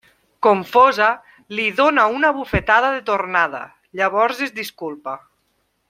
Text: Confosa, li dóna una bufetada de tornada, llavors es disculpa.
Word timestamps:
Confosa, 0.45 1.09
li 1.59 1.65
dóna 1.81 2.05
una 2.15 2.31
bufetada 2.39 2.89
de 2.97 3.05
tornada, 3.11 3.63
llavors 4.01 4.43
es 4.49 4.57
disculpa. 4.61 5.19